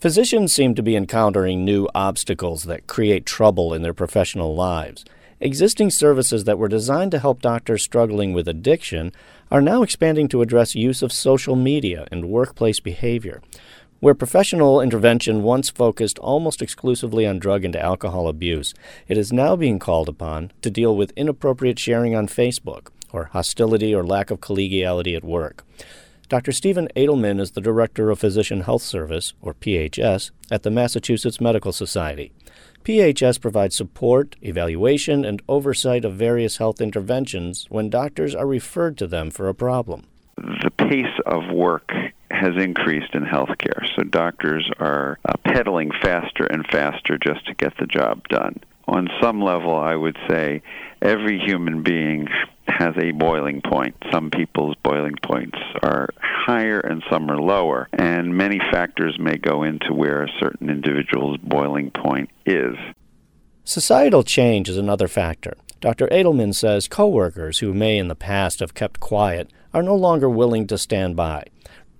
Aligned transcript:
Physicians 0.00 0.52
seem 0.52 0.76
to 0.76 0.82
be 0.82 0.94
encountering 0.94 1.64
new 1.64 1.88
obstacles 1.92 2.62
that 2.64 2.86
create 2.86 3.26
trouble 3.26 3.74
in 3.74 3.82
their 3.82 3.92
professional 3.92 4.54
lives. 4.54 5.04
Existing 5.40 5.90
services 5.90 6.44
that 6.44 6.56
were 6.56 6.68
designed 6.68 7.10
to 7.10 7.18
help 7.18 7.42
doctors 7.42 7.82
struggling 7.82 8.32
with 8.32 8.46
addiction 8.46 9.10
are 9.50 9.60
now 9.60 9.82
expanding 9.82 10.28
to 10.28 10.40
address 10.40 10.76
use 10.76 11.02
of 11.02 11.12
social 11.12 11.56
media 11.56 12.06
and 12.12 12.28
workplace 12.28 12.78
behavior. 12.78 13.42
Where 13.98 14.14
professional 14.14 14.80
intervention 14.80 15.42
once 15.42 15.68
focused 15.68 16.20
almost 16.20 16.62
exclusively 16.62 17.26
on 17.26 17.40
drug 17.40 17.64
and 17.64 17.74
alcohol 17.74 18.28
abuse, 18.28 18.74
it 19.08 19.18
is 19.18 19.32
now 19.32 19.56
being 19.56 19.80
called 19.80 20.08
upon 20.08 20.52
to 20.62 20.70
deal 20.70 20.94
with 20.96 21.10
inappropriate 21.16 21.80
sharing 21.80 22.14
on 22.14 22.28
Facebook 22.28 22.90
or 23.12 23.24
hostility 23.24 23.92
or 23.92 24.04
lack 24.04 24.30
of 24.30 24.38
collegiality 24.38 25.16
at 25.16 25.24
work. 25.24 25.64
Dr. 26.28 26.52
Stephen 26.52 26.88
Adelman 26.94 27.40
is 27.40 27.52
the 27.52 27.60
Director 27.62 28.10
of 28.10 28.18
Physician 28.18 28.60
Health 28.60 28.82
Service, 28.82 29.32
or 29.40 29.54
PHS, 29.54 30.30
at 30.50 30.62
the 30.62 30.70
Massachusetts 30.70 31.40
Medical 31.40 31.72
Society. 31.72 32.32
PHS 32.84 33.40
provides 33.40 33.74
support, 33.74 34.36
evaluation, 34.42 35.24
and 35.24 35.40
oversight 35.48 36.04
of 36.04 36.16
various 36.16 36.58
health 36.58 36.82
interventions 36.82 37.64
when 37.70 37.88
doctors 37.88 38.34
are 38.34 38.46
referred 38.46 38.98
to 38.98 39.06
them 39.06 39.30
for 39.30 39.48
a 39.48 39.54
problem. 39.54 40.06
The 40.36 40.70
pace 40.76 41.18
of 41.24 41.50
work 41.50 41.90
has 42.30 42.62
increased 42.62 43.14
in 43.14 43.24
healthcare, 43.24 43.88
so 43.96 44.02
doctors 44.02 44.70
are 44.78 45.18
uh, 45.24 45.32
pedaling 45.44 45.90
faster 46.02 46.44
and 46.44 46.66
faster 46.66 47.16
just 47.16 47.46
to 47.46 47.54
get 47.54 47.72
the 47.78 47.86
job 47.86 48.28
done. 48.28 48.60
On 48.86 49.08
some 49.20 49.40
level, 49.40 49.74
I 49.74 49.96
would 49.96 50.16
say 50.28 50.62
every 51.00 51.38
human 51.38 51.82
being 51.82 52.28
has 52.78 52.94
a 52.96 53.10
boiling 53.10 53.60
point. 53.60 53.96
Some 54.12 54.30
people's 54.30 54.76
boiling 54.84 55.16
points 55.24 55.58
are 55.82 56.08
higher 56.20 56.78
and 56.78 57.02
some 57.10 57.28
are 57.28 57.40
lower, 57.40 57.88
and 57.92 58.36
many 58.36 58.60
factors 58.70 59.18
may 59.18 59.36
go 59.36 59.64
into 59.64 59.92
where 59.92 60.22
a 60.22 60.32
certain 60.38 60.70
individual's 60.70 61.38
boiling 61.38 61.90
point 61.90 62.30
is. 62.46 62.76
Societal 63.64 64.22
change 64.22 64.68
is 64.68 64.76
another 64.76 65.08
factor. 65.08 65.56
Dr. 65.80 66.06
Adelman 66.08 66.54
says 66.54 66.86
coworkers 66.86 67.58
who 67.58 67.74
may 67.74 67.98
in 67.98 68.06
the 68.06 68.14
past 68.14 68.60
have 68.60 68.74
kept 68.74 69.00
quiet 69.00 69.50
are 69.74 69.82
no 69.82 69.96
longer 69.96 70.30
willing 70.30 70.66
to 70.68 70.78
stand 70.78 71.16
by. 71.16 71.44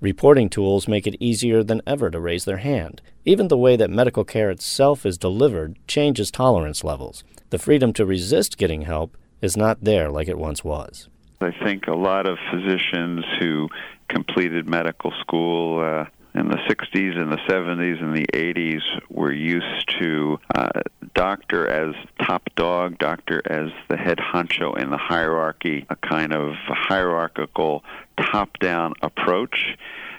Reporting 0.00 0.48
tools 0.48 0.86
make 0.86 1.08
it 1.08 1.16
easier 1.18 1.64
than 1.64 1.82
ever 1.88 2.08
to 2.08 2.20
raise 2.20 2.44
their 2.44 2.58
hand. 2.58 3.02
Even 3.24 3.48
the 3.48 3.58
way 3.58 3.74
that 3.74 3.90
medical 3.90 4.24
care 4.24 4.48
itself 4.48 5.04
is 5.04 5.18
delivered 5.18 5.76
changes 5.88 6.30
tolerance 6.30 6.84
levels. 6.84 7.24
The 7.50 7.58
freedom 7.58 7.92
to 7.94 8.06
resist 8.06 8.58
getting 8.58 8.82
help 8.82 9.16
is 9.40 9.56
not 9.56 9.82
there 9.82 10.10
like 10.10 10.28
it 10.28 10.38
once 10.38 10.64
was. 10.64 11.08
I 11.40 11.52
think 11.52 11.86
a 11.86 11.94
lot 11.94 12.26
of 12.26 12.38
physicians 12.50 13.24
who 13.38 13.68
completed 14.08 14.68
medical 14.68 15.12
school 15.20 15.80
uh, 15.80 16.06
in 16.34 16.48
the 16.48 16.58
60s 16.68 17.16
and 17.16 17.30
the 17.30 17.38
70s 17.48 18.02
and 18.02 18.16
the 18.16 18.26
80s 18.32 18.82
were 19.08 19.32
used 19.32 19.88
to 20.00 20.38
uh, 20.54 20.68
doctor 21.14 21.68
as 21.68 21.94
top 22.26 22.48
dog, 22.54 22.98
doctor 22.98 23.40
as 23.46 23.70
the 23.88 23.96
head 23.96 24.18
honcho 24.18 24.76
in 24.76 24.90
the 24.90 24.98
hierarchy, 24.98 25.86
a 25.90 25.96
kind 25.96 26.32
of 26.32 26.54
hierarchical 26.66 27.84
top 28.32 28.58
down 28.58 28.94
approach 29.02 29.76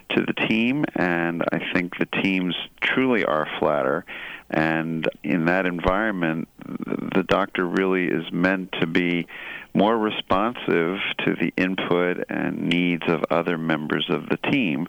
to 0.09 0.25
the 0.25 0.33
team. 0.47 0.85
And 0.95 1.43
I 1.51 1.59
think 1.73 1.97
the 1.97 2.07
teams 2.21 2.55
truly 2.81 3.23
are 3.25 3.47
flatter. 3.59 4.05
And 4.49 5.07
in 5.23 5.45
that 5.45 5.65
environment, 5.65 6.47
the 6.65 7.23
doctor 7.27 7.65
really 7.65 8.05
is 8.05 8.31
meant 8.31 8.71
to 8.79 8.87
be 8.87 9.27
more 9.73 9.97
responsive 9.97 10.97
to 11.25 11.35
the 11.39 11.53
input 11.55 12.25
and 12.29 12.69
needs 12.69 13.03
of 13.07 13.23
other 13.29 13.57
members 13.57 14.07
of 14.09 14.27
the 14.29 14.37
team, 14.51 14.87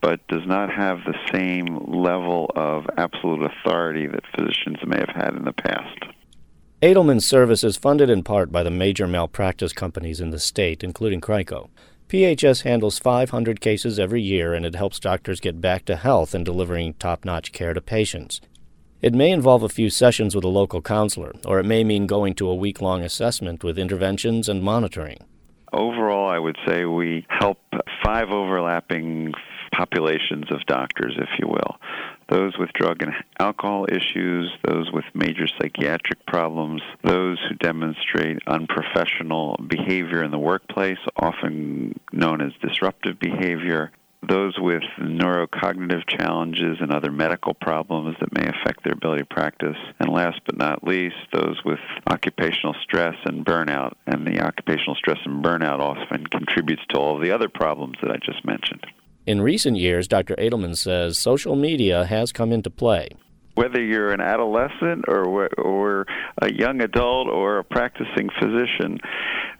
but 0.00 0.26
does 0.28 0.46
not 0.46 0.72
have 0.72 0.98
the 1.04 1.18
same 1.32 1.92
level 1.92 2.50
of 2.54 2.86
absolute 2.96 3.50
authority 3.50 4.06
that 4.06 4.24
physicians 4.34 4.78
may 4.86 4.98
have 4.98 5.14
had 5.14 5.34
in 5.34 5.44
the 5.44 5.52
past. 5.52 6.04
Adelman's 6.80 7.26
service 7.26 7.64
is 7.64 7.76
funded 7.76 8.08
in 8.08 8.22
part 8.22 8.52
by 8.52 8.62
the 8.62 8.70
major 8.70 9.08
malpractice 9.08 9.72
companies 9.72 10.20
in 10.20 10.30
the 10.30 10.38
state, 10.38 10.84
including 10.84 11.20
Crico. 11.20 11.68
PHS 12.08 12.62
handles 12.62 12.98
500 12.98 13.60
cases 13.60 13.98
every 13.98 14.22
year 14.22 14.54
and 14.54 14.64
it 14.64 14.74
helps 14.74 14.98
doctors 14.98 15.40
get 15.40 15.60
back 15.60 15.84
to 15.84 15.94
health 15.94 16.34
and 16.34 16.42
delivering 16.42 16.94
top 16.94 17.22
notch 17.26 17.52
care 17.52 17.74
to 17.74 17.82
patients. 17.82 18.40
It 19.02 19.12
may 19.12 19.30
involve 19.30 19.62
a 19.62 19.68
few 19.68 19.90
sessions 19.90 20.34
with 20.34 20.42
a 20.42 20.48
local 20.48 20.80
counselor, 20.80 21.34
or 21.44 21.60
it 21.60 21.66
may 21.66 21.84
mean 21.84 22.06
going 22.06 22.34
to 22.36 22.48
a 22.48 22.54
week 22.54 22.80
long 22.80 23.02
assessment 23.02 23.62
with 23.62 23.78
interventions 23.78 24.48
and 24.48 24.62
monitoring. 24.62 25.18
Overall, 25.74 26.30
I 26.30 26.38
would 26.38 26.56
say 26.66 26.86
we 26.86 27.26
help 27.28 27.58
five 28.02 28.30
overlapping 28.30 29.34
populations 29.78 30.50
of 30.50 30.66
doctors, 30.66 31.14
if 31.16 31.28
you 31.38 31.46
will. 31.46 31.76
Those 32.28 32.58
with 32.58 32.70
drug 32.74 33.02
and 33.02 33.12
alcohol 33.38 33.86
issues, 33.88 34.52
those 34.66 34.90
with 34.92 35.04
major 35.14 35.46
psychiatric 35.46 36.26
problems, 36.26 36.82
those 37.04 37.38
who 37.48 37.54
demonstrate 37.54 38.38
unprofessional 38.46 39.56
behavior 39.66 40.24
in 40.24 40.30
the 40.30 40.38
workplace, 40.38 40.98
often 41.16 41.98
known 42.12 42.42
as 42.42 42.52
disruptive 42.60 43.18
behavior, 43.18 43.92
those 44.28 44.58
with 44.58 44.82
neurocognitive 45.00 46.02
challenges 46.08 46.78
and 46.80 46.92
other 46.92 47.12
medical 47.12 47.54
problems 47.54 48.16
that 48.18 48.34
may 48.34 48.48
affect 48.48 48.82
their 48.82 48.94
ability 48.94 49.22
to 49.22 49.34
practice. 49.34 49.76
And 50.00 50.10
last 50.10 50.40
but 50.44 50.58
not 50.58 50.82
least, 50.82 51.16
those 51.32 51.62
with 51.64 51.78
occupational 52.10 52.74
stress 52.82 53.14
and 53.24 53.46
burnout. 53.46 53.92
And 54.06 54.26
the 54.26 54.40
occupational 54.40 54.96
stress 54.96 55.18
and 55.24 55.42
burnout 55.44 55.78
often 55.78 56.26
contributes 56.26 56.82
to 56.90 56.98
all 56.98 57.18
the 57.18 57.30
other 57.30 57.48
problems 57.48 57.96
that 58.02 58.10
I 58.10 58.16
just 58.16 58.44
mentioned. 58.44 58.84
In 59.28 59.42
recent 59.42 59.76
years, 59.76 60.08
Dr. 60.08 60.34
Adelman 60.36 60.74
says 60.74 61.18
social 61.18 61.54
media 61.54 62.06
has 62.06 62.32
come 62.32 62.50
into 62.50 62.70
play 62.70 63.10
whether 63.58 63.82
you're 63.82 64.12
an 64.12 64.20
adolescent 64.20 65.04
or 65.08 65.48
or 65.58 66.06
a 66.40 66.52
young 66.52 66.80
adult 66.80 67.26
or 67.26 67.58
a 67.58 67.64
practicing 67.64 68.30
physician, 68.40 69.00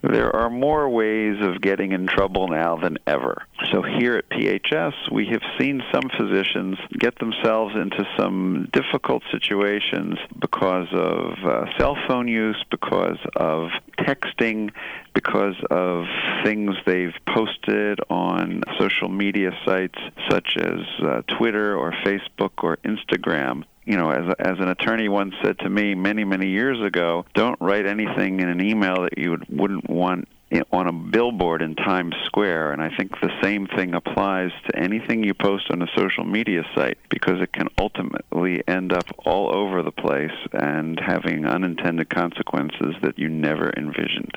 there 0.03 0.35
are 0.37 0.49
more 0.49 0.89
ways 0.89 1.35
of 1.41 1.61
getting 1.61 1.91
in 1.91 2.07
trouble 2.07 2.47
now 2.47 2.77
than 2.77 2.97
ever. 3.09 3.43
So 3.73 3.83
here 3.83 4.15
at 4.15 4.31
PHS, 4.31 5.11
we 5.11 5.27
have 5.33 5.43
seen 5.59 5.83
some 5.93 6.09
physicians 6.17 6.79
get 6.97 7.19
themselves 7.19 7.75
into 7.75 8.07
some 8.17 8.69
difficult 8.73 9.25
situations 9.33 10.17
because 10.39 10.87
of 10.93 11.33
uh, 11.45 11.65
cell 11.77 11.97
phone 12.07 12.29
use, 12.29 12.65
because 12.71 13.19
of 13.35 13.71
texting, 14.09 14.71
because 15.15 15.55
of 15.71 16.05
things 16.45 16.75
they've 16.87 17.15
posted 17.27 17.99
on 18.09 18.63
social 18.79 19.09
media 19.09 19.51
sites 19.65 19.99
such 20.31 20.57
as 20.57 20.81
uh, 21.03 21.23
Twitter 21.39 21.77
or 21.77 21.93
Facebook 22.05 22.63
or 22.63 22.79
Instagram. 22.79 23.65
You 23.85 23.97
know, 23.97 24.11
as 24.11 24.35
as 24.39 24.59
an 24.59 24.69
attorney 24.69 25.09
once 25.09 25.35
said 25.43 25.59
to 25.61 25.71
me 25.71 25.95
many 25.95 26.25
many 26.25 26.49
years 26.49 26.81
ago, 26.85 27.25
don't 27.35 27.59
write 27.61 27.87
anything 27.87 28.41
in 28.41 28.49
an 28.49 28.61
email 28.61 29.03
that 29.03 29.17
you 29.17 29.31
would, 29.31 29.47
wouldn't 29.49 29.89
want 29.89 30.29
on 30.73 30.87
a 30.87 30.93
billboard 30.93 31.63
in 31.63 31.75
Times 31.75 32.15
Square, 32.25 32.73
and 32.73 32.83
I 32.83 32.91
think 32.97 33.13
the 33.21 33.33
same 33.43 33.67
thing 33.67 33.95
applies 33.95 34.51
to 34.67 34.79
anything 34.79 35.23
you 35.23 35.35
post 35.35 35.71
on 35.71 35.83
a 35.83 35.89
social 35.97 36.25
media 36.25 36.65
site 36.75 36.99
because 37.11 37.41
it 37.41 37.53
can 37.53 37.69
ultimately 37.79 38.63
end 38.67 38.93
up 38.93 39.05
all 39.25 39.55
over 39.55 39.83
the 39.83 39.93
place 39.93 40.33
and 40.53 40.99
having 41.01 41.45
unintended 41.47 42.09
consequences 42.09 42.95
that 43.03 43.19
you 43.19 43.29
never 43.29 43.73
envisioned. 43.77 44.33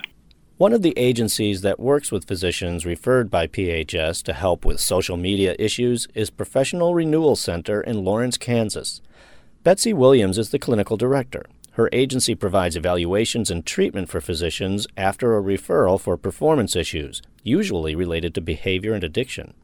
One 0.57 0.73
of 0.73 0.83
the 0.83 0.93
agencies 0.95 1.61
that 1.61 1.79
works 1.79 2.11
with 2.11 2.27
physicians 2.27 2.85
referred 2.85 3.31
by 3.31 3.47
PHS 3.47 4.21
to 4.23 4.33
help 4.33 4.63
with 4.63 4.79
social 4.79 5.17
media 5.17 5.55
issues 5.57 6.07
is 6.13 6.29
Professional 6.29 6.93
Renewal 6.93 7.35
Center 7.35 7.81
in 7.81 8.03
Lawrence, 8.03 8.37
Kansas. 8.37 9.01
Betsy 9.63 9.93
Williams 9.93 10.37
is 10.37 10.49
the 10.49 10.59
clinical 10.59 10.97
director. 10.97 11.45
Her 11.81 11.89
agency 11.91 12.35
provides 12.35 12.75
evaluations 12.75 13.49
and 13.49 13.65
treatment 13.65 14.07
for 14.07 14.21
physicians 14.21 14.85
after 14.95 15.35
a 15.35 15.41
referral 15.41 15.99
for 15.99 16.15
performance 16.15 16.75
issues, 16.75 17.23
usually 17.41 17.95
related 17.95 18.35
to 18.35 18.41
behavior 18.41 18.93
and 18.93 19.03
addiction. 19.03 19.55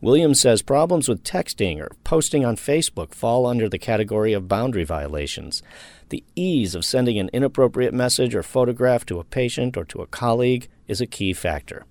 Williams 0.00 0.40
says 0.40 0.62
problems 0.62 1.06
with 1.06 1.22
texting 1.22 1.78
or 1.78 1.90
posting 2.02 2.46
on 2.46 2.56
Facebook 2.56 3.12
fall 3.12 3.44
under 3.44 3.68
the 3.68 3.78
category 3.78 4.32
of 4.32 4.48
boundary 4.48 4.84
violations. 4.84 5.62
The 6.08 6.24
ease 6.34 6.74
of 6.74 6.82
sending 6.82 7.18
an 7.18 7.28
inappropriate 7.34 7.92
message 7.92 8.34
or 8.34 8.42
photograph 8.42 9.04
to 9.04 9.20
a 9.20 9.24
patient 9.24 9.76
or 9.76 9.84
to 9.84 10.00
a 10.00 10.06
colleague 10.06 10.66
is 10.88 11.02
a 11.02 11.06
key 11.06 11.34
factor. 11.34 11.84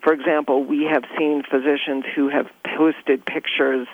For 0.00 0.12
example, 0.12 0.62
we 0.62 0.84
have 0.84 1.02
seen 1.18 1.42
physicians 1.42 2.04
who 2.14 2.28
have 2.28 2.46
posted 2.76 3.26
pictures 3.26 3.88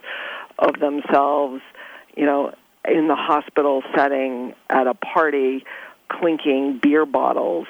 of 0.58 0.80
themselves, 0.80 1.62
you 2.14 2.26
know, 2.26 2.52
in 2.88 3.08
the 3.08 3.16
hospital 3.16 3.82
setting 3.96 4.54
at 4.68 4.86
a 4.86 4.94
party 4.94 5.64
clinking 6.08 6.78
beer 6.82 7.06
bottles. 7.06 7.66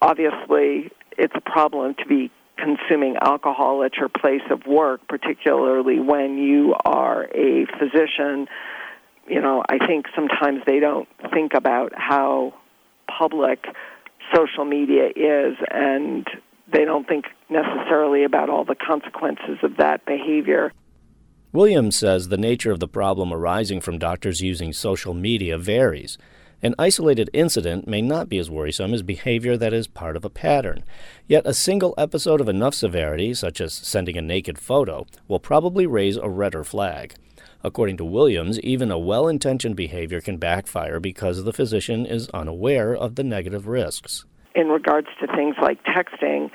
Obviously, 0.00 0.90
it's 1.16 1.34
a 1.34 1.40
problem 1.40 1.94
to 1.94 2.06
be 2.06 2.30
consuming 2.56 3.16
alcohol 3.20 3.82
at 3.84 3.96
your 3.96 4.08
place 4.08 4.42
of 4.50 4.66
work, 4.66 5.06
particularly 5.08 6.00
when 6.00 6.38
you 6.38 6.74
are 6.84 7.24
a 7.34 7.66
physician. 7.78 8.48
You 9.28 9.40
know, 9.40 9.62
I 9.68 9.78
think 9.86 10.06
sometimes 10.14 10.62
they 10.66 10.80
don't 10.80 11.08
think 11.32 11.54
about 11.54 11.92
how 11.94 12.54
public 13.06 13.64
social 14.34 14.64
media 14.64 15.08
is 15.14 15.56
and 15.70 16.26
they 16.72 16.84
don't 16.84 17.06
think 17.06 17.26
necessarily 17.48 18.24
about 18.24 18.50
all 18.50 18.64
the 18.64 18.74
consequences 18.74 19.58
of 19.62 19.76
that 19.76 20.04
behavior. 20.04 20.72
Williams 21.56 21.96
says 21.96 22.28
the 22.28 22.36
nature 22.36 22.70
of 22.70 22.80
the 22.80 22.86
problem 22.86 23.32
arising 23.32 23.80
from 23.80 23.98
doctors 23.98 24.42
using 24.42 24.74
social 24.74 25.14
media 25.14 25.56
varies. 25.56 26.18
An 26.62 26.74
isolated 26.78 27.30
incident 27.32 27.88
may 27.88 28.02
not 28.02 28.28
be 28.28 28.36
as 28.36 28.50
worrisome 28.50 28.92
as 28.92 29.02
behavior 29.02 29.56
that 29.56 29.72
is 29.72 29.86
part 29.86 30.18
of 30.18 30.24
a 30.26 30.28
pattern. 30.28 30.84
Yet 31.26 31.46
a 31.46 31.54
single 31.54 31.94
episode 31.96 32.42
of 32.42 32.48
enough 32.50 32.74
severity, 32.74 33.32
such 33.32 33.62
as 33.62 33.72
sending 33.72 34.18
a 34.18 34.20
naked 34.20 34.58
photo, 34.58 35.06
will 35.28 35.40
probably 35.40 35.86
raise 35.86 36.18
a 36.18 36.28
redder 36.28 36.62
flag. 36.62 37.14
According 37.64 37.96
to 37.96 38.04
Williams, 38.04 38.60
even 38.60 38.90
a 38.90 38.98
well 38.98 39.26
intentioned 39.26 39.76
behavior 39.76 40.20
can 40.20 40.36
backfire 40.36 41.00
because 41.00 41.42
the 41.44 41.54
physician 41.54 42.04
is 42.04 42.28
unaware 42.34 42.94
of 42.94 43.14
the 43.14 43.24
negative 43.24 43.66
risks. 43.66 44.26
In 44.54 44.68
regards 44.68 45.08
to 45.20 45.26
things 45.34 45.56
like 45.62 45.82
texting, 45.84 46.50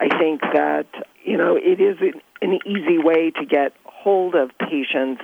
I 0.00 0.08
think 0.18 0.40
that, 0.54 0.86
you 1.26 1.36
know, 1.36 1.56
it 1.56 1.78
is 1.78 1.98
an 2.40 2.58
easy 2.66 2.96
way 2.96 3.30
to 3.32 3.44
get 3.44 3.74
hold 4.06 4.36
of 4.36 4.50
patients 4.58 5.20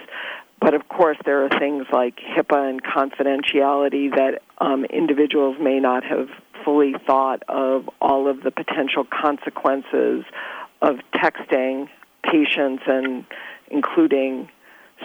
but 0.60 0.74
of 0.74 0.88
course, 0.88 1.18
there 1.24 1.44
are 1.44 1.48
things 1.48 1.86
like 1.92 2.18
HIPAA 2.18 2.70
and 2.70 2.82
confidentiality 2.84 4.14
that 4.14 4.42
um, 4.58 4.84
individuals 4.84 5.56
may 5.60 5.80
not 5.80 6.04
have 6.04 6.28
fully 6.64 6.94
thought 7.04 7.42
of 7.48 7.90
all 8.00 8.28
of 8.28 8.44
the 8.44 8.52
potential 8.52 9.04
consequences 9.04 10.24
of 10.80 11.00
texting 11.12 11.88
patients 12.22 12.84
and 12.86 13.24
including 13.72 14.48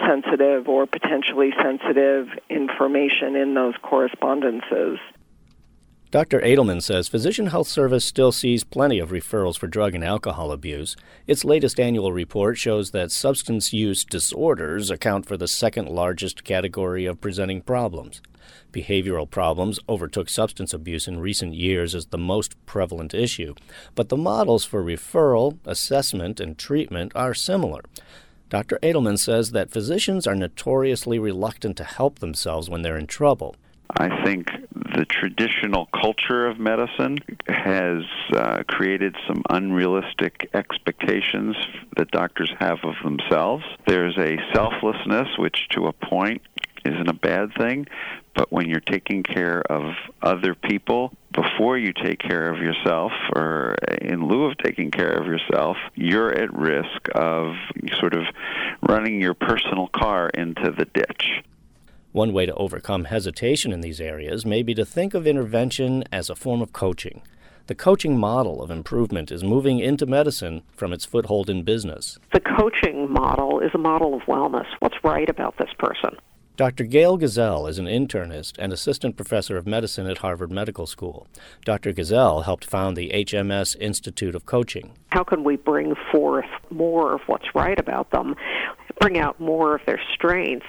sensitive 0.06 0.68
or 0.68 0.86
potentially 0.86 1.50
sensitive 1.60 2.28
information 2.48 3.34
in 3.34 3.54
those 3.54 3.74
correspondences. 3.82 5.00
Dr. 6.10 6.40
Adelman 6.40 6.82
says 6.82 7.06
Physician 7.06 7.48
Health 7.48 7.68
Service 7.68 8.02
still 8.02 8.32
sees 8.32 8.64
plenty 8.64 8.98
of 8.98 9.10
referrals 9.10 9.58
for 9.58 9.66
drug 9.66 9.94
and 9.94 10.02
alcohol 10.02 10.52
abuse. 10.52 10.96
Its 11.26 11.44
latest 11.44 11.78
annual 11.78 12.14
report 12.14 12.56
shows 12.56 12.92
that 12.92 13.12
substance 13.12 13.74
use 13.74 14.06
disorders 14.06 14.90
account 14.90 15.26
for 15.26 15.36
the 15.36 15.46
second 15.46 15.86
largest 15.90 16.44
category 16.44 17.04
of 17.04 17.20
presenting 17.20 17.60
problems. 17.60 18.22
Behavioral 18.72 19.28
problems 19.28 19.78
overtook 19.86 20.30
substance 20.30 20.72
abuse 20.72 21.06
in 21.06 21.20
recent 21.20 21.52
years 21.52 21.94
as 21.94 22.06
the 22.06 22.16
most 22.16 22.54
prevalent 22.64 23.12
issue, 23.12 23.54
but 23.94 24.08
the 24.08 24.16
models 24.16 24.64
for 24.64 24.82
referral, 24.82 25.58
assessment, 25.66 26.40
and 26.40 26.56
treatment 26.56 27.12
are 27.14 27.34
similar. 27.34 27.82
Dr. 28.48 28.78
Adelman 28.82 29.18
says 29.18 29.50
that 29.50 29.70
physicians 29.70 30.26
are 30.26 30.34
notoriously 30.34 31.18
reluctant 31.18 31.76
to 31.76 31.84
help 31.84 32.20
themselves 32.20 32.70
when 32.70 32.80
they're 32.80 32.96
in 32.96 33.06
trouble. 33.06 33.56
I 33.96 34.22
think 34.22 34.48
the 34.98 35.04
traditional 35.04 35.86
culture 35.86 36.48
of 36.48 36.58
medicine 36.58 37.18
has 37.46 38.02
uh, 38.34 38.64
created 38.66 39.14
some 39.28 39.44
unrealistic 39.48 40.50
expectations 40.54 41.54
that 41.96 42.10
doctors 42.10 42.52
have 42.58 42.78
of 42.82 42.94
themselves. 43.04 43.62
There's 43.86 44.18
a 44.18 44.38
selflessness, 44.52 45.28
which 45.38 45.68
to 45.70 45.86
a 45.86 45.92
point 45.92 46.42
isn't 46.84 47.08
a 47.08 47.14
bad 47.14 47.50
thing, 47.56 47.86
but 48.34 48.50
when 48.50 48.68
you're 48.68 48.80
taking 48.80 49.22
care 49.22 49.62
of 49.70 49.94
other 50.20 50.56
people 50.56 51.12
before 51.32 51.78
you 51.78 51.92
take 51.92 52.18
care 52.18 52.52
of 52.52 52.58
yourself 52.58 53.12
or 53.36 53.76
in 54.00 54.26
lieu 54.26 54.46
of 54.46 54.58
taking 54.58 54.90
care 54.90 55.12
of 55.12 55.26
yourself, 55.26 55.76
you're 55.94 56.34
at 56.34 56.52
risk 56.52 57.08
of 57.14 57.54
sort 58.00 58.14
of 58.14 58.24
running 58.88 59.20
your 59.20 59.34
personal 59.34 59.86
car 59.94 60.28
into 60.30 60.72
the 60.72 60.86
ditch. 60.86 61.44
One 62.12 62.32
way 62.32 62.46
to 62.46 62.54
overcome 62.54 63.04
hesitation 63.04 63.70
in 63.70 63.82
these 63.82 64.00
areas 64.00 64.46
may 64.46 64.62
be 64.62 64.74
to 64.74 64.86
think 64.86 65.12
of 65.12 65.26
intervention 65.26 66.04
as 66.10 66.30
a 66.30 66.34
form 66.34 66.62
of 66.62 66.72
coaching. 66.72 67.20
The 67.66 67.74
coaching 67.74 68.16
model 68.16 68.62
of 68.62 68.70
improvement 68.70 69.30
is 69.30 69.44
moving 69.44 69.78
into 69.78 70.06
medicine 70.06 70.62
from 70.74 70.94
its 70.94 71.04
foothold 71.04 71.50
in 71.50 71.64
business. 71.64 72.18
The 72.32 72.40
coaching 72.40 73.12
model 73.12 73.60
is 73.60 73.72
a 73.74 73.78
model 73.78 74.14
of 74.14 74.22
wellness. 74.22 74.64
What's 74.78 75.04
right 75.04 75.28
about 75.28 75.58
this 75.58 75.68
person? 75.78 76.16
Dr. 76.56 76.84
Gail 76.84 77.18
Gazelle 77.18 77.66
is 77.66 77.78
an 77.78 77.84
internist 77.84 78.54
and 78.58 78.72
assistant 78.72 79.16
professor 79.16 79.58
of 79.58 79.66
medicine 79.66 80.06
at 80.06 80.18
Harvard 80.18 80.50
Medical 80.50 80.86
School. 80.86 81.28
Dr. 81.64 81.92
Gazelle 81.92 82.40
helped 82.40 82.64
found 82.64 82.96
the 82.96 83.10
HMS 83.10 83.76
Institute 83.78 84.34
of 84.34 84.46
Coaching. 84.46 84.92
How 85.10 85.22
can 85.22 85.44
we 85.44 85.56
bring 85.56 85.94
forth 86.10 86.48
more 86.70 87.14
of 87.14 87.20
what's 87.26 87.54
right 87.54 87.78
about 87.78 88.10
them, 88.10 88.34
bring 88.98 89.18
out 89.18 89.38
more 89.38 89.76
of 89.76 89.82
their 89.86 90.00
strengths, 90.12 90.66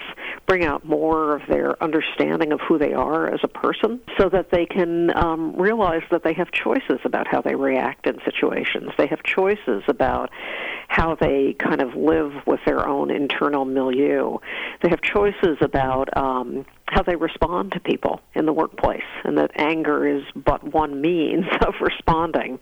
bring 0.49 0.65
out 0.65 0.83
more 0.83 1.35
of 1.35 1.43
their 1.47 1.81
understanding 1.81 2.51
of 2.51 2.59
who 2.67 2.79
they 2.79 2.91
are 2.91 3.31
as 3.31 3.39
a 3.43 3.47
person 3.47 4.01
so 4.17 4.27
that 4.29 4.49
they 4.51 4.65
can 4.65 5.15
um, 5.15 5.55
realize 5.55 6.01
that 6.09 6.23
they 6.23 6.33
have 6.33 6.51
choices 6.51 6.99
about 7.05 7.27
how 7.27 7.39
they 7.39 7.53
react 7.53 8.07
in 8.07 8.17
situations. 8.25 8.89
They 8.97 9.05
have 9.05 9.21
choices 9.21 9.83
about 9.87 10.31
how 10.87 11.15
they 11.21 11.55
kind 11.59 11.83
of 11.83 11.93
live 11.93 12.33
with 12.47 12.59
their 12.65 12.87
own 12.87 13.11
internal 13.11 13.63
milieu. 13.63 14.39
They 14.81 14.89
have 14.89 15.01
choices 15.03 15.59
about 15.61 16.09
um, 16.17 16.65
how 16.87 17.03
they 17.03 17.15
respond 17.15 17.73
to 17.73 17.79
people 17.79 18.19
in 18.33 18.47
the 18.47 18.53
workplace, 18.53 19.03
and 19.23 19.37
that 19.37 19.51
anger 19.53 20.07
is 20.07 20.23
but 20.35 20.73
one 20.73 20.99
means 20.99 21.45
of 21.61 21.75
responding. 21.79 22.57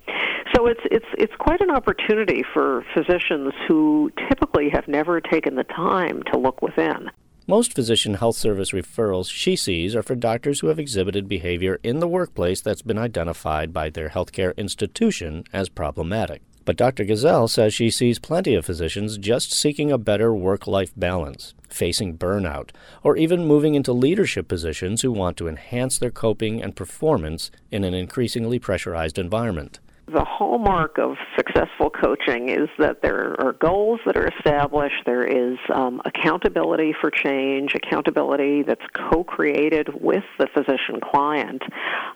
So 0.54 0.68
it's 0.68 0.82
it's 0.92 1.06
it's 1.18 1.36
quite 1.40 1.62
an 1.62 1.72
opportunity 1.72 2.44
for 2.54 2.86
physicians 2.94 3.54
who 3.66 4.12
typically 4.28 4.70
have 4.74 4.90
never 4.90 5.22
taken 5.22 5.56
the 5.56 5.64
time 5.64 6.22
to 6.34 6.38
look 6.38 6.62
within. 6.62 7.10
Most 7.50 7.74
physician 7.74 8.16
health 8.16 8.36
service 8.36 8.72
referrals 8.72 9.32
she 9.32 9.56
sees 9.56 9.96
are 9.96 10.04
for 10.04 10.16
doctors 10.16 10.60
who 10.60 10.68
have 10.68 10.80
exhibited 10.80 11.30
behavior 11.30 11.80
in 11.82 12.02
the 12.02 12.08
workplace 12.08 12.60
that's 12.60 12.82
been 12.82 12.98
identified 12.98 13.72
by 13.72 13.90
their 13.90 14.10
healthcare 14.10 14.54
institution 14.58 15.46
as 15.54 15.70
problematic. 15.70 16.42
But 16.66 16.76
Dr. 16.76 17.06
Gazelle 17.06 17.48
says 17.48 17.74
she 17.74 17.90
sees 17.90 18.20
plenty 18.20 18.54
of 18.54 18.66
physicians 18.66 19.18
just 19.18 19.54
seeking 19.54 19.94
a 19.94 19.98
better 19.98 20.36
work 20.36 20.68
life 20.68 20.92
balance, 20.98 21.54
facing 21.70 22.18
burnout, 22.18 22.72
or 23.02 23.16
even 23.16 23.46
moving 23.46 23.76
into 23.76 23.94
leadership 23.94 24.50
positions 24.50 25.02
who 25.02 25.14
want 25.14 25.38
to 25.38 25.48
enhance 25.48 25.98
their 25.98 26.12
coping 26.12 26.62
and 26.62 26.76
performance 26.76 27.50
in 27.72 27.86
an 27.86 27.94
increasingly 27.94 28.60
pressurized 28.60 29.18
environment 29.18 29.80
the 30.08 30.24
hallmark 30.24 30.98
of 30.98 31.18
successful 31.36 31.90
coaching 31.90 32.50
is 32.50 32.70
that 32.80 33.02
there 33.02 33.36
are 33.42 33.54
goals 33.54 34.00
that 34.06 34.16
are 34.16 34.28
established. 34.28 35.04
There 35.06 35.24
is 35.24 35.58
um, 35.74 36.02
accountability 36.06 36.94
for 37.00 37.12
change, 37.12 37.74
accountability 37.76 38.64
that's 38.64 38.86
co 38.96 39.24
created 39.26 39.90
with 40.02 40.24
the 40.40 40.48
physician 40.54 41.02
client 41.04 41.62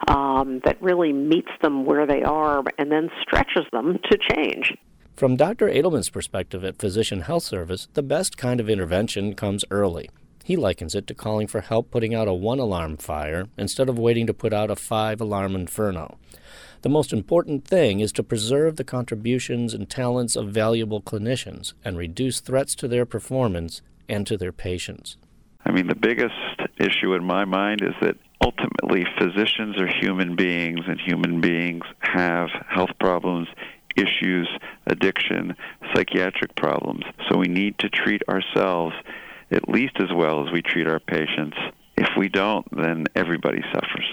um, 0.08 0.62
that 0.64 0.82
really 0.82 1.12
meets 1.12 1.52
them 1.62 1.86
where 1.86 2.06
they 2.08 2.24
are 2.24 2.64
and 2.78 2.92
then 2.92 3.10
stretches 3.22 3.66
them 3.74 4.00
to 4.10 4.18
change. 4.18 4.74
From 5.16 5.36
Dr. 5.36 5.68
Adelman's 5.68 6.10
perspective 6.10 6.64
at 6.64 6.80
Physician 6.80 7.22
Health 7.22 7.44
Service, 7.44 7.90
the 7.94 8.02
best 8.02 8.38
kind 8.38 8.60
of 8.60 8.70
intervention 8.70 9.36
comes 9.36 9.66
early. 9.70 10.10
He 10.44 10.56
likens 10.56 10.96
it 10.96 11.08
to 11.08 11.14
calling 11.14 11.48
for 11.48 11.62
help 11.62 11.92
putting 11.92 12.16
out 12.16 12.28
a 12.28 12.34
one 12.34 12.60
alarm 12.60 12.98
fire 12.98 13.48
instead 13.58 13.90
of 13.90 14.00
waiting 14.00 14.28
to 14.28 14.34
put 14.34 14.54
out 14.54 14.72
a 14.72 14.76
five 14.76 15.22
alarm 15.22 15.56
inferno. 15.56 16.18
The 16.82 16.90
most 16.90 17.14
important 17.14 17.66
thing 17.66 18.00
is 18.00 18.12
to 18.14 18.24
preserve 18.24 18.76
the 18.76 18.84
contributions 18.84 19.74
and 19.74 19.90
talents 19.90 20.36
of 20.36 20.50
valuable 20.50 21.02
clinicians 21.02 21.74
and 21.86 21.98
reduce 21.98 22.40
threats 22.40 22.74
to 22.76 22.88
their 22.88 23.06
performance 23.06 23.82
and 24.10 24.26
to 24.26 24.38
their 24.38 24.52
patients. 24.52 25.18
I 25.64 25.72
mean, 25.72 25.88
the 25.88 25.96
biggest 25.96 26.34
issue 26.80 27.14
in 27.14 27.24
my 27.24 27.46
mind 27.46 27.84
is 27.84 27.94
that 28.02 28.18
ultimately 28.44 29.06
physicians 29.20 29.80
are 29.80 29.88
human 29.88 30.36
beings, 30.36 30.82
and 30.88 31.00
human 31.00 31.40
beings 31.40 31.84
have 32.00 32.50
health 32.68 32.90
problems, 33.00 33.48
issues, 33.96 34.50
addiction, 34.88 35.56
psychiatric 35.94 36.56
problems. 36.56 37.04
So 37.30 37.38
we 37.38 37.48
need 37.48 37.78
to 37.80 37.90
treat 37.90 38.24
ourselves 38.28 38.96
at 39.52 39.70
least 39.70 39.98
as 40.00 40.10
well 40.16 40.46
as 40.46 40.52
we 40.52 40.62
treat 40.62 40.88
our 40.88 41.00
patients. 41.00 41.58
If 41.98 42.10
we 42.18 42.30
don't, 42.30 42.66
then 42.76 43.06
everybody 43.16 43.62
suffers. 43.74 44.06